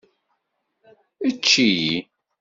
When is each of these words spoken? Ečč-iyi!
Ečč-iyi! 1.27 1.97